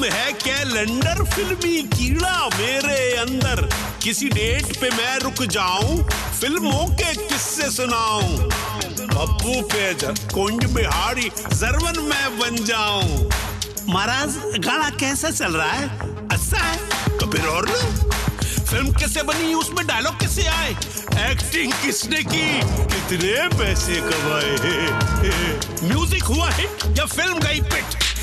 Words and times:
नाम 0.00 0.12
है 0.12 0.32
कैलेंडर 0.32 1.22
फिल्मी 1.24 1.82
कीड़ा 1.92 2.48
मेरे 2.48 3.16
अंदर? 3.16 3.60
किसी 4.02 4.28
डेट 4.28 4.76
पे 4.80 4.88
मैं 4.90 5.18
रुक 5.18 5.42
जाऊँ? 5.46 6.02
फ़िल्मों 6.40 6.86
के 6.94 7.12
किस्से 7.14 7.70
सुनाऊं? 7.70 8.38
पप्पू 9.02 9.60
पे 9.72 9.92
कुंज 10.34 10.64
बिहारी 10.74 11.30
जरवन 11.52 12.00
मैं 12.04 12.38
बन 12.38 12.64
जाऊँ। 12.64 13.28
महाराज, 13.88 14.36
गाना 14.64 14.90
कैसा 14.90 15.30
चल 15.30 15.52
रहा 15.52 15.72
है? 15.72 15.88
अच्छा 16.28 16.58
है? 16.58 16.76
तो 17.18 17.30
फिर 17.30 17.46
और 17.46 17.68
लो। 17.68 17.80
फ़िल्म 18.40 18.92
कैसे 18.92 19.22
बनी, 19.22 19.54
उसमें 19.54 19.86
डायलॉग 19.86 20.20
कैसे 20.20 20.46
आए? 20.48 20.70
एक्टिंग 21.30 21.72
किसने 21.72 22.22
की? 22.24 22.46
कितने 22.94 23.48
पैसे 23.58 24.00
कमाए 24.00 24.54
म्यूज़िक 25.88 26.22
हुआ 26.24 26.50
है 26.50 26.64
या 26.98 27.04
फ़िल्म 27.06 27.38
गई 27.38 27.60
पिट 27.60 28.09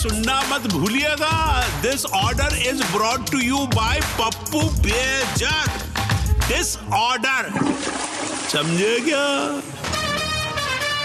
सुनना 0.00 0.34
मत 0.48 0.66
भूलिएगा। 0.72 1.36
This 1.82 2.04
order 2.06 2.56
is 2.58 2.82
brought 2.92 3.30
to 3.30 3.38
you 3.38 3.58
by 3.74 4.00
Pappu 4.20 4.60
Bejak. 4.80 5.68
This 6.46 6.76
order 6.94 7.50
समझे 8.48 8.94
क्या? 9.00 9.26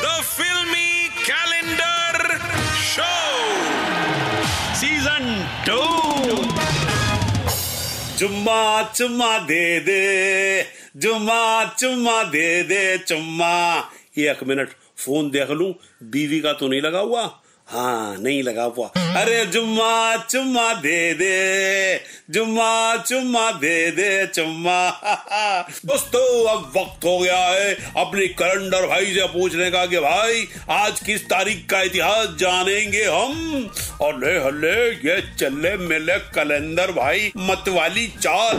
the 0.02 0.22
filmy 0.24 1.08
calendar 1.20 2.38
show 2.86 3.12
season 4.76 5.30
two 5.68 5.82
जुम्मा 8.18 8.84
चुम्मा 8.96 9.38
दे 9.38 9.80
दे। 9.80 10.02
जुम्मा 10.98 11.44
चुम्मा 11.80 12.22
दे 12.24 12.64
दे 12.64 12.98
चुम्मा। 12.98 13.56
एक 14.18 14.44
मिनट 14.44 14.70
फ़ोन 14.98 15.30
देख 15.30 15.50
लू। 15.52 15.74
बीवी 16.04 16.40
का 16.40 16.54
तो 16.54 16.68
नहीं 16.68 16.82
लगा 16.82 17.00
हुआ? 17.00 17.24
हाँ 17.68 18.18
नहीं 18.18 18.44
लगा 18.44 18.64
हुआ। 18.64 18.88
अरे 19.22 19.46
जुम्मा, 19.46 20.18
चुम्मा 20.18 20.74
दे 20.74 21.14
दे, 21.14 22.02
जुम्मा, 22.30 22.98
चुम्मा 22.98 23.52
दे 23.52 23.92
दे, 23.92 24.28
चुम्मा। 24.28 24.90
दोस्तों 25.86 26.50
अब 26.50 26.74
वक्त 26.78 27.06
हो 27.06 27.20
गया 27.20 27.38
है 27.38 27.74
अपने 27.74 28.28
कैलेंडर 28.28 28.88
भाई 28.88 29.06
से 29.06 29.28
पूछने 29.28 29.72
का 29.72 29.86
कि 29.86 29.98
भाई, 29.98 30.48
आज 30.70 31.00
किस 31.00 31.26
तारीख 31.26 31.66
का 31.70 31.82
इतिहास 31.82 32.28
जानेंगे 32.40 33.04
हम? 33.04 33.70
और 34.02 34.20
ले 34.20 34.38
हल्ले, 34.40 34.92
ये 35.10 35.22
चले 35.40 35.78
मिले 35.78 36.18
कैलेंडर 36.18 36.92
भाई, 36.92 37.32
मतवाली 37.38 38.08
चाल। 38.08 38.58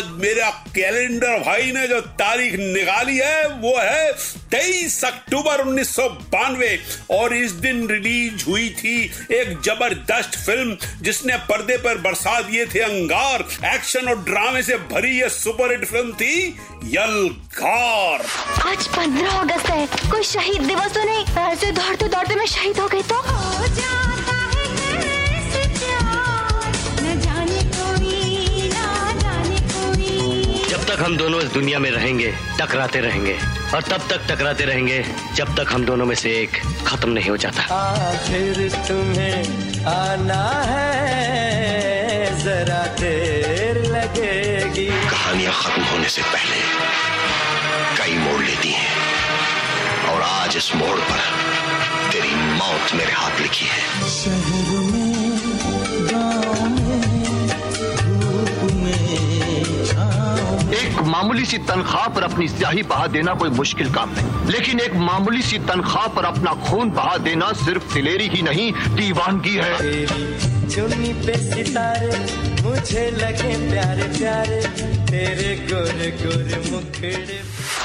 आज 0.00 0.08
मेरा 0.20 0.48
कैलेंडर 0.74 1.38
भाई 1.38 1.72
ने 1.72 1.86
जो 1.88 2.00
तारीख 2.18 2.54
निकाली 2.58 3.16
है 3.16 3.48
वो 3.60 3.72
है 3.78 4.12
23 4.54 5.04
अक्टूबर 5.04 5.60
उन्नीस 5.60 5.94
सौ 5.96 6.08
बानवे। 6.32 6.70
और 7.10 7.34
इस 7.36 7.52
दिन 7.64 7.86
रिलीज़ 7.88 8.44
हुई 8.46 8.68
थी 8.78 8.96
एक 9.32 9.60
ज़बरदस्त 9.64 10.38
फ़िल्म 10.46 10.76
जिसने 11.02 11.36
पर्दे 11.50 11.76
पर 11.84 11.98
बरसा 12.08 12.40
दिए 12.40 12.66
थे 12.66 12.80
अंगार। 12.80 13.46
एक्शन 13.74 14.08
और 14.08 14.24
ड्रामे 14.24 14.62
से 14.62 14.76
भरी 14.92 15.16
ये 15.20 15.28
सुपरहिट 15.36 15.84
फ़िल्म 15.84 16.12
थी 16.14 16.34
यलगार। 16.96 18.26
आज 18.66 18.86
पंद्रह 18.88 19.38
अगस्त 19.38 19.70
है 19.70 19.86
कोई 20.10 20.22
शहीद 20.32 20.62
दिवस 20.62 20.94
तो 20.94 21.04
नहीं 21.04 21.24
ऐसे 21.46 21.72
दौड़ते 21.72 22.08
दौड़ते 22.08 22.34
मैं 22.34 22.46
शहीद 22.56 22.80
हो 22.80 22.88
गई 22.88 23.02
तो। 23.12 23.99
हम 31.10 31.16
दोनों 31.16 31.40
इस 31.42 31.48
दुनिया 31.52 31.78
में 31.78 31.90
रहेंगे 31.90 32.26
टकराते 32.58 33.00
रहेंगे 33.00 33.32
और 33.74 33.82
तब 33.82 34.02
तक 34.10 34.26
टकराते 34.28 34.64
रहेंगे 34.64 34.98
जब 35.36 35.48
तक 35.56 35.72
हम 35.72 35.84
दोनों 35.84 36.04
में 36.06 36.14
से 36.14 36.30
एक 36.32 36.58
खत्म 36.86 37.10
नहीं 37.10 37.30
हो 37.30 37.36
जाता। 37.44 37.62
आखिर 37.74 38.68
तुम्हें 38.88 39.86
आना 39.90 40.42
है 40.66 42.38
जरा 42.44 42.82
देर 43.00 43.82
लगेगी। 43.86 44.86
कहानियाँ 45.10 45.54
खत्म 45.54 45.82
होने 45.82 46.08
से 46.08 46.22
पहले 46.30 46.58
कई 47.98 48.14
मोड़ 48.18 48.40
लेती 48.42 48.70
हैं 48.72 48.94
और 50.12 50.22
आज 50.22 50.56
इस 50.56 50.74
मोड़ 50.76 50.98
पर 51.10 51.20
तेरी 52.12 52.34
मौत 52.54 52.94
मेरे 52.94 53.12
हाथ 53.12 53.40
लिखी 53.40 53.66
है। 53.66 53.82
शहर 54.10 54.78
में 54.92 55.19
मामूली 61.40 61.50
सी 61.50 61.58
तनख्वाह 61.58 62.06
पर 62.12 62.22
अपनी 62.22 62.46
स्याही 62.48 62.82
बहा 62.84 63.06
देना 63.06 63.34
कोई 63.34 63.50
मुश्किल 63.50 63.92
काम 63.94 64.10
नहीं। 64.12 64.52
लेकिन 64.52 64.80
एक 64.80 64.94
मामूली 65.00 65.42
सी 65.42 65.58
तनख्वाह 65.58 66.06
पर 66.12 66.24
अपना 66.24 66.52
खून 66.64 66.90
बहा 66.90 67.16
देना 67.16 67.52
सिर्फ़ 67.56 67.94
दिलेरी 67.94 68.26
ही 68.28 68.42
नहीं, 68.42 68.72
दीवानगी 68.96 69.54
है। 69.56 69.72
चुन्नी 70.68 71.12
पे 71.24 71.36
सितारे, 71.40 72.12
मुझे 72.60 73.04
लगे 73.16 73.54
प्यारे 73.70 74.08
प्यारे 74.18 74.60
तेरे 75.08 75.54
गोरे 75.64 76.10
गोरे 76.20 76.60
मुखड़े। 76.70 77.40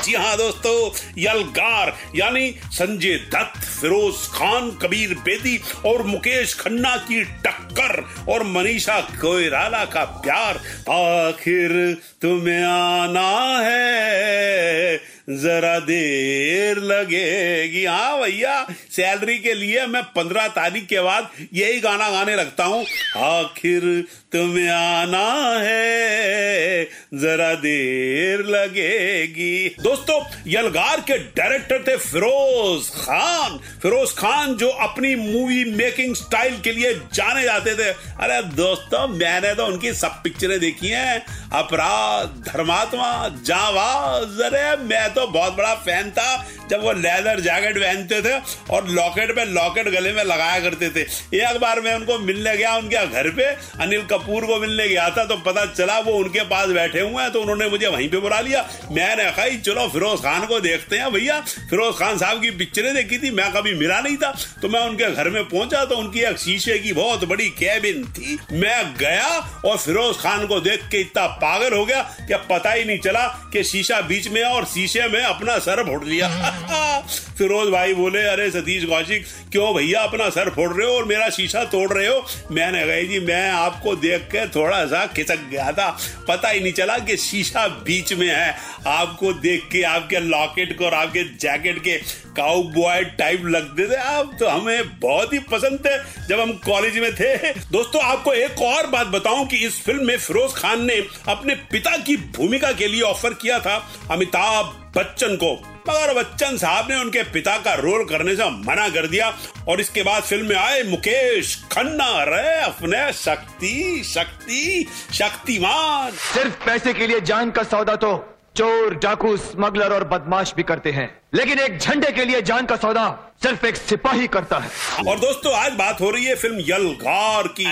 जी 0.06 0.14
हाँ 0.14 0.38
दोस्तों, 0.38 0.92
यलगार, 1.18 1.98
यानी 2.16 2.52
संजय 2.52 3.16
दत्त, 3.16 3.60
फिरोज 3.60 4.16
खान, 4.16 4.72
कबीर 4.72 5.14
बेदी 5.14 5.62
और 5.86 6.04
मुकेश 6.04 6.54
खन्ना 6.54 6.98
की 6.98 7.24
टक्कर 7.24 8.06
और 8.30 8.44
मनीषा 8.44 9.00
कोयराला 9.02 9.86
का 9.86 10.06
प्यार। 10.06 10.58
आखिर 10.94 11.98
तुम्हें 12.22 12.64
आना 12.64 13.60
है। 13.60 15.15
जरा 15.28 15.78
देर 15.80 16.78
लगेगी। 16.78 17.86
हाँ 17.86 18.20
भैया, 18.22 18.66
सैलरी 18.92 19.38
के 19.40 19.54
लिए 19.54 19.86
मैं 19.86 20.04
पंद्रह 20.16 20.48
तारीख 20.48 20.86
के 20.88 21.00
बाद 21.00 21.30
यही 21.54 21.80
गाना 21.80 22.10
गाने 22.10 22.36
लगता 22.36 22.64
हूँ। 22.64 22.86
आखिर 23.18 24.06
तुम्हें 24.32 24.70
आना 24.70 25.60
है, 25.60 26.84
जरा 27.14 27.54
देर 27.56 28.40
लगेगी। 28.46 29.76
दोस्तों, 29.82 30.20
यलगार 30.48 31.00
के 31.02 31.18
डायरेक्टर 31.18 31.84
थे 31.88 31.96
फिरोज 31.98 32.90
खान। 32.90 33.58
फिरोज 33.82 34.12
खान 34.12 34.56
जो 34.56 34.70
अपनी 34.70 35.16
मूवी 35.16 35.64
मेकिंग 35.72 36.16
स्टाइल 36.16 36.60
के 36.62 36.72
लिए 36.72 36.94
जाने 37.14 37.44
जाते 37.44 37.76
थे। 37.76 37.90
अरे 38.20 38.42
दोस्तों, 38.56 39.08
मैंने 39.08 39.54
तो 39.56 39.66
उनकी 39.66 39.94
सब 39.94 40.22
पिक्चरें 40.24 40.60
देखी 40.60 40.88
हैं। 40.88 41.26
अपराध, 41.54 42.44
धर्मात्मा 42.48 43.12
जावाज 43.44 44.42
अरे 44.42 44.76
मैं 44.84 45.14
तो 45.16 45.28
बहुत 45.28 45.56
बड़ा 45.56 45.74
फ़ैन 45.76 46.12
था 46.12 46.28
जब 46.70 46.84
वो 46.84 46.92
लेदर 46.92 47.40
जैकेट 47.40 47.78
पहनते 47.78 48.22
थे 48.22 48.34
और 48.70 48.88
लॉकेट 48.90 49.36
पे 49.36 49.46
लॉकेट 49.46 49.90
गले 49.90 50.12
में 50.14 50.24
लगाया 50.24 50.60
करते 50.60 50.90
थे। 50.90 51.02
एक 51.38 51.58
बार 51.58 51.82
मैं 51.82 51.94
उनको 51.96 52.18
मिलने 52.20 52.56
गया 52.58 52.76
उनके 52.76 53.06
घर 53.08 53.30
पे 53.30 53.44
अनिल 53.82 54.02
कपूर 54.02 54.46
को 54.46 54.60
मिलने 54.60 54.88
गया 54.88 55.10
था 55.10 55.24
तो 55.26 55.38
पता 55.38 55.66
चला 55.66 56.00
वो 56.00 56.12
उनके 56.14 56.44
पास 56.46 56.68
बैठे 56.70 57.00
हुए 57.00 57.24
हैं 57.24 57.32
तो 57.32 57.42
उन्होंने 57.42 57.68
मुझे 57.68 57.88
वहीं 57.88 58.10
पे 58.10 58.18
बुला 58.18 58.40
लिया। 58.40 58.62
मैंने 58.92 59.24
कहा 59.24 59.46
"ही, 59.46 59.58
चलो 59.58 59.88
फिरोज 59.90 60.20
खान 60.20 60.46
को 60.46 60.60
देखते 60.60 60.98
हैं 60.98 61.12
भैया। 61.12 61.40
फिरोज 61.70 61.96
खान 61.96 62.18
साहब 62.18 62.42
की 62.42 62.52
पिक्चरें 62.52 62.94
देखी 62.96 63.18
थी 63.18 63.32
मैं 63.32 63.52
कभी 63.52 63.74
मिला 63.74 64.00
नहीं 64.00 64.18
था। 64.18 64.32
तो 64.62 64.70
मैं 64.70 64.82
उनके 64.82 65.12
घर 65.12 65.30
में 65.30 65.44
पहुँचा 65.44 65.86
तो 65.86 65.96
उनकी 65.96 66.20
एक 66.20 66.38
शीशे 66.38 66.78
की 66.80 66.94
बहुत 66.94 67.26
बड़ी 67.26 67.50
कैबिन 67.50 68.04
थी। 68.04 68.38
मैं 68.52 68.96
गया 68.98 69.28
और 69.66 69.78
फिरोज 69.78 70.18
खान 70.18 70.48
को 70.48 70.60
देख 70.60 70.88
के 70.92 70.98
इतना 70.98 71.28
पागल 71.28 71.74
हो 71.74 71.86
गया 71.86 72.02
कि 72.22 72.36
पता 72.50 72.72
ही 72.72 72.84
नहीं 72.86 73.00
चला 73.00 73.28
कि 73.54 73.64
शीशा 73.64 74.02
बीच 74.02 74.28
में 74.28 74.44
और 74.44 74.66
शीशे 74.66 75.05
शीशे 75.06 75.18
में 75.18 75.26
अपना 75.26 75.58
सर 75.58 75.84
फोड़ 75.84 76.04
लिया। 76.04 76.28
फिरोज 77.38 77.70
भाई 77.70 77.94
बोले, 77.94 78.24
अरे 78.24 78.52
सतीश 78.52 78.86
कौशिक, 78.86 79.26
क्यों 79.52 79.76
भैया 79.76 80.02
अपना 80.02 80.30
सर 80.30 80.50
फोड़ 80.50 80.74
रहे 80.74 80.88
हो 80.88 80.96
और 80.96 81.06
मेरा 81.06 81.30
शीशा 81.30 81.64
तोड़ 81.64 81.94
रहे 81.94 82.08
हो? 82.08 82.26
मैंने 82.52 82.86
कहा, 82.86 83.14
जी, 83.14 83.20
मैं 83.20 83.52
आपको 83.52 83.96
देख 83.96 84.22
के 84.22 84.48
थोड़ा 84.48 84.86
सा 84.86 85.06
खिसक 85.06 85.40
गया 85.52 85.72
था। 85.72 85.98
पता 86.28 86.50
ही 86.50 86.60
नहीं 86.60 86.74
चला 86.74 86.98
कि 86.98 87.18
शीशा 87.18 87.68
बीच 87.68 88.14
में 88.14 88.28
है। 88.28 88.56
आपको 88.88 89.34
देख 89.34 89.70
के, 89.72 89.82
आपके 89.82 90.20
लॉकेट 90.20 90.78
को 90.78 90.86
और 90.86 90.94
आपके 90.94 91.24
जैकेट 91.24 91.80
के 91.80 91.98
काउ 92.36 92.64
बॉय 92.64 93.04
टाइप 93.04 93.42
लगते 93.46 93.90
थे। 93.90 93.96
आप 93.96 94.38
तो 94.40 94.48
हमें 94.48 95.00
बहुत 95.00 95.34
ही 95.34 95.40
पसंद 95.40 95.80
थे 95.80 96.28
जब 96.28 96.40
हम 96.40 96.52
कॉलेज 96.52 96.98
में 96.98 97.16
थे। 97.16 97.36
दोस्तों, 97.54 98.02
आपको 98.02 98.34
एक 98.34 98.62
और 98.62 98.88
बात 98.88 99.08
बताऊँ 99.08 99.48
कि 99.48 99.58
इस 99.58 99.84
फ़िल्म 99.84 100.06
में 100.06 100.18
फिरोज 100.18 100.54
खान 100.54 100.86
ने 100.86 101.04
अपने 101.28 101.56
पिता 101.56 101.98
की 101.98 102.18
भूमिका 102.18 102.72
के 102.72 102.88
लिए 102.88 103.02
ऑफ़र 103.02 103.34
किया 103.34 103.60
था। 103.60 103.92
अमिताभ 104.12 104.82
बच्चन 104.98 105.36
को। 105.36 105.54
मगर 105.90 106.14
बच्चन 106.14 106.58
साहब 106.58 106.88
ने 106.92 106.96
उनके 106.96 107.24
पिता 107.32 107.58
का 107.58 107.74
रोल 107.76 108.04
करने 108.06 108.36
से 108.36 108.50
मना 108.50 108.88
कर 108.90 109.08
दिया 109.08 109.28
और 109.70 109.82
इसके 109.82 110.04
बाद 110.04 110.24
फ़िल्म 110.24 110.48
में 110.50 110.56
आए 110.56 110.82
मुकेश 110.84 111.56
खन्ना। 111.72 112.08
रे 112.26 112.62
अपने 112.62 113.12
शक्ति 113.14 114.02
शक्ति 114.06 114.88
शक्तिमान। 115.14 116.12
सिर्फ़ 116.12 116.66
पैसे 116.66 116.94
के 116.94 117.08
लिए 117.08 117.20
जान 117.22 117.52
का 117.52 117.64
सौदा 117.66 117.96
तो 117.96 118.14
चोर 118.58 118.96
डाकू 118.96 119.36
स्मगलर 119.38 119.94
और 119.94 120.04
बदमाश 120.04 120.54
भी 120.58 120.64
करते 120.64 120.92
हैं। 120.92 121.08
लेकिन 121.34 121.60
एक 121.60 121.78
झंडे 121.80 122.12
के 122.12 122.26
लिए 122.26 122.42
जान 122.42 122.66
का 122.66 122.76
सौदा 122.76 123.08
सिर्फ़ 123.44 123.66
एक 123.66 123.76
सिपाही 123.76 124.28
करता 124.28 124.60
है। 124.60 124.70
और 125.10 125.20
दोस्तों 125.20 125.54
आज 125.56 125.74
बात 125.74 126.02
हो 126.02 126.10
रही 126.12 126.26
है 126.26 126.36
फ़िल्म 126.36 126.60
यलगार 126.68 127.48
की। 127.60 127.66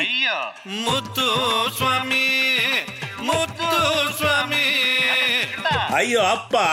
मुत्तु 0.82 1.30
स्वामी 1.78 2.28
मुत्तु 3.22 3.72
स्वामी। 4.18 4.72
भाई 5.66 6.14
अप्पा 6.14 6.66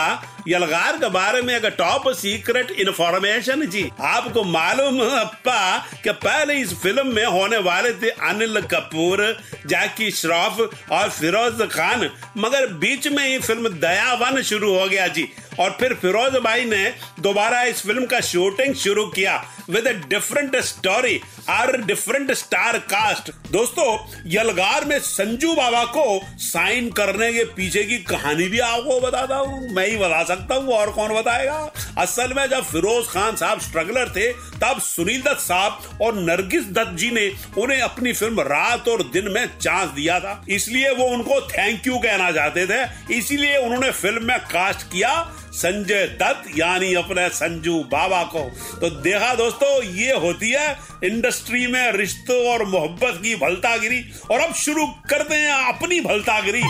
यलगार 0.47 0.97
के 0.97 1.09
बारे 1.09 1.41
में 1.41 1.53
एक 1.55 1.65
टॉप 1.77 2.07
सीक्रेट 2.09 2.71
इन्फॉर्मेशन 2.71 3.65
जी, 3.65 3.89
आपको 4.01 4.43
मालूम 4.43 4.99
अप्पा, 5.01 5.77
कि 6.03 6.11
पहले 6.11 6.53
इस 6.53 6.73
फ़िल्म 6.73 7.07
में 7.07 7.25
होने 7.25 7.57
वाले 7.57 7.93
थे 7.93 8.09
अनिल 8.09 8.61
कपूर, 8.61 9.23
जैकी 9.67 10.09
श्रॉफ 10.11 10.59
और 10.91 11.09
फिरोज 11.09 11.61
खान। 11.71 12.09
मगर 12.37 12.67
बीच 12.73 13.07
में 13.07 13.27
ही 13.27 13.39
फ़िल्म 13.39 13.69
दयावन 13.69 14.41
शुरू 14.41 14.73
हो 14.79 14.87
गया 14.87 15.07
जी। 15.07 15.27
और 15.59 15.77
फिर 15.79 15.93
फिरोज 15.93 16.35
भाई 16.43 16.65
ने 16.65 16.83
दोबारा 17.19 17.61
इस 17.63 17.81
फ़िल्म 17.81 18.05
का 18.05 18.19
शूटिंग 18.21 18.75
शुरू 18.75 19.05
किया 19.07 19.35
विद 19.69 19.87
अ 19.87 19.91
डिफरेंट 20.09 20.55
स्टोरी 20.55 21.19
और 21.49 21.77
डिफरेंट 21.81 22.31
स्टार 22.31 22.77
कास्ट 22.91 23.31
दोस्तों, 23.51 23.85
यलगार 24.31 24.85
में 24.85 24.99
संजू 24.99 25.53
बाबा 25.53 25.83
को 25.85 26.21
साइन 26.37 26.89
करने 26.89 27.31
के 27.33 27.43
पीछे 27.45 27.83
की 27.83 27.97
कहानी 28.03 28.47
भी 28.47 28.59
आपको 28.59 28.99
बताता 28.99 29.35
हूँ, 29.35 29.69
मैं 29.73 29.87
ही 29.87 29.97
बता 29.97 30.23
सकता 30.23 30.55
हूँ, 30.55 30.73
और 30.73 30.91
कौन 30.91 31.13
बताएगा? 31.13 31.57
असल 31.97 32.33
में 32.33 32.45
जब 32.49 32.63
फिरोज 32.63 33.07
खान 33.07 33.35
साहब 33.35 33.59
स्ट्रगलर 33.59 34.09
थे, 34.09 34.31
तब 34.33 34.79
सुनील 34.81 35.21
दत्त 35.21 35.39
साहब 35.39 35.99
और 36.01 36.15
नरगिस 36.15 36.65
दत्त 36.65 36.97
जी 36.97 37.11
ने 37.11 37.27
उन्हें 37.57 37.81
अपनी 37.81 38.13
फ़िल्म 38.13 38.41
रात 38.41 38.87
और 38.87 39.03
दिन 39.03 39.31
में 39.31 39.45
चांस 39.57 39.89
दिया 39.89 40.19
था। 40.19 40.45
इसलिए 40.49 40.89
वो 40.89 41.05
उनको 41.05 41.41
थैंक 41.41 41.87
यू 41.87 41.97
कहना 41.97 42.31
चाहते 42.31 42.65
थे। 42.67 42.81
इसीलिए 43.17 43.57
उन्होंने 43.57 43.91
फ़िल्म 43.91 44.25
में 44.25 44.39
कास्ट 44.39 44.87
किया। 44.91 45.13
संजय 45.51 46.05
दत्त 46.21 46.51
यानी 46.57 46.93
अपने 46.93 47.27
संजू 47.29 47.73
बाबा 47.91 48.23
को। 48.23 48.43
तो 48.79 48.89
देखा 49.01 49.33
दोस्तों 49.35 49.83
ये 49.83 50.13
होती 50.17 50.49
है 50.51 50.67
इंडस्ट्री 51.03 51.65
में 51.67 51.91
रिश्तों 51.91 52.39
और 52.47 52.65
मोहब्बत 52.65 53.19
की 53.23 53.35
भलतागिरी। 53.35 53.99
और 54.31 54.39
अब 54.39 54.53
शुरू 54.55 54.85
करते 55.09 55.35
हैं 55.35 55.53
अपनी 55.73 55.99
भलतागिरी। 56.01 56.63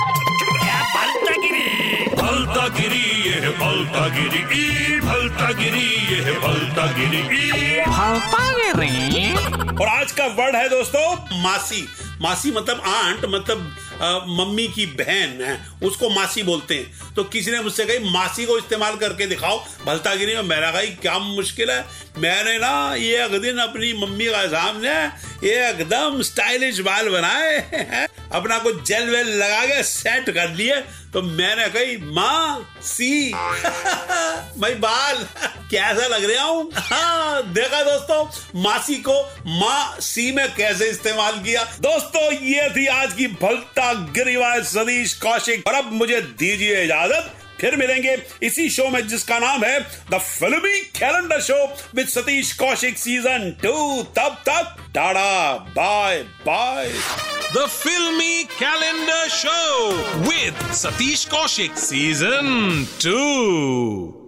ये 3.22 3.34
है 3.34 3.52
ई 5.74 5.90
ये 6.12 6.20
है 6.20 6.34
और 9.76 9.88
आज 9.88 10.12
का 10.12 10.26
वर्ड 10.26 10.56
है 10.56 10.68
दोस्तों 10.70 11.06
मासी। 11.44 11.88
मासी 12.22 12.52
मतलब 12.52 12.82
आंट 12.88 13.26
मतलब 13.26 13.76
मम्मी 14.02 14.68
की 14.68 14.86
बहन 14.86 15.42
है, 15.44 15.58
उसको 15.84 16.10
मासी 16.10 16.44
बोलते 16.44 16.76
हैं। 16.76 17.14
तो 17.16 17.24
किसी 17.24 17.52
ने 17.52 17.60
मुझसे 17.60 17.86
कही, 17.86 18.00
मासी 18.12 18.46
को 18.46 18.58
इस्तेमाल 18.58 18.96
करके 18.96 19.26
दिखाओ 19.26 19.60
भलतागिरी 19.86 20.36
में। 20.36 20.42
मेरा 20.44 20.72
कही 20.72 20.88
क्या 20.96 21.18
मुश्किल 21.20 21.72
है? 21.72 21.86
मैंने 22.18 22.58
ना, 22.58 22.96
ये 22.96 23.26
एक 23.26 23.40
दिन 23.42 23.58
अपनी 23.58 23.94
मम्मी 23.94 24.26
का 24.26 24.46
सामने 24.48 24.96
एकदम 25.50 26.22
स्टाइलिश 26.22 26.80
बाल 26.80 27.10
बनाए 27.10 28.08
अपना 28.34 28.58
कुछ 28.60 28.84
जेल 28.84 29.10
वेल 29.10 29.28
लगा 29.28 29.66
के 29.66 29.84
सेट 29.84 30.30
कर 30.30 30.50
लिए 30.50 30.76
तो 31.14 31.22
मैंने 31.22 31.68
कही, 31.68 31.98
माँ, 31.98 32.74
सी। 32.84 33.34
भाई, 33.34 34.76
बाल, 34.76 35.16
कैसा 35.72 36.08
लग 36.08 36.32
रहा 36.32 36.44
हूँ? 36.44 36.72
हाँ 36.76 37.54
देखा 37.54 37.84
दोस्तों, 37.84 38.26
मासी 38.62 38.96
को 38.96 39.22
माँ, 39.48 39.98
सी 40.00 40.32
में 40.32 40.56
कैसे 40.56 40.90
इस्तेमाल 40.90 41.40
किया? 41.40 41.64
दोस्तों, 41.64 42.34
ये 42.34 42.70
थी 42.70 42.88
आज 42.88 43.14
की 43.14 43.28
भलता 43.28 43.94
गिरीवाज 43.94 44.64
सतीश 44.64 45.14
कौशिक, 45.14 45.68
और 45.68 45.74
अब 45.74 45.92
मुझे 45.92 46.22
दीजिए 46.22 46.84
इजाज़त। 46.84 47.38
फिर 47.62 47.76
मिलेंगे 47.78 48.16
इसी 48.44 48.70
शो 48.70 48.88
में 48.90 49.02
जिसका 49.08 49.40
नाम 49.40 49.64
है 49.64 49.80
the 50.12 50.20
filmy 50.20 50.80
calendar 50.98 51.42
show 51.42 51.64
with 51.96 52.08
Satish 52.10 52.54
Kaushik 52.60 52.98
season 52.98 53.52
two 53.64 53.76
तब 54.18 54.38
तक 54.50 54.76
tata 54.96 55.54
bye 55.76 56.24
bye 56.46 56.90
the 57.56 57.66
filmy 57.70 58.44
calendar 58.60 59.28
show 59.32 59.60
with 60.22 60.56
Satish 60.74 61.28
Kaushik 61.28 61.78
Season 61.78 62.48
2. 63.00 64.22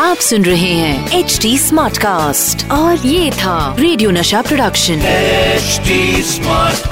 आप 0.00 0.16
सुन 0.20 0.44
रहे 0.44 0.72
हैं 0.72 1.18
एच 1.18 1.38
डी 1.42 1.56
स्मार्ट 1.58 1.98
कास्ट 1.98 2.70
और 2.72 3.06
ये 3.06 3.30
था 3.32 3.58
रेडियो 3.78 4.10
नशा 4.12 4.42
प्रोडक्शन 4.42 5.02
एचडी 5.06 6.22
स्मार्ट 6.32 6.88